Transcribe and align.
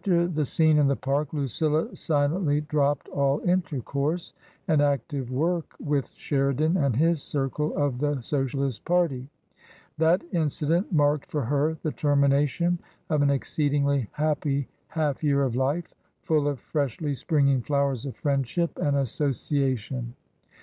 After 0.00 0.26
the 0.28 0.46
scene 0.46 0.78
in 0.78 0.88
the 0.88 0.96
Park, 0.96 1.34
Lucilla 1.34 1.94
silently 1.94 2.62
dropped 2.62 3.06
all 3.10 3.40
intercourse 3.40 4.32
and 4.66 4.80
active 4.80 5.30
work 5.30 5.74
with 5.78 6.08
Sheridan 6.14 6.78
and 6.78 6.96
his 6.96 7.22
circle 7.22 7.76
of 7.76 7.98
the 7.98 8.18
Socialist 8.22 8.82
party. 8.86 9.28
That 9.98 10.22
incident 10.32 10.90
marked 10.90 11.30
for 11.30 11.44
her 11.44 11.76
the 11.82 11.92
termination 11.92 12.78
of 13.10 13.20
an 13.20 13.28
exceedingly 13.28 14.08
happy 14.12 14.68
half 14.88 15.22
year 15.22 15.42
of 15.42 15.54
life, 15.54 15.92
full 16.22 16.48
of 16.48 16.60
freshly 16.60 17.14
springing 17.14 17.60
flowers 17.60 18.06
of 18.06 18.16
friendship 18.16 18.78
and 18.78 18.96
asso 18.96 19.28
ciation. 19.32 20.12